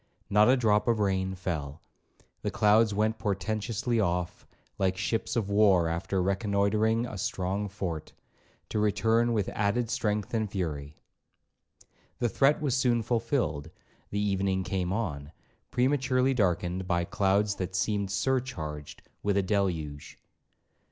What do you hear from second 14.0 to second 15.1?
the evening came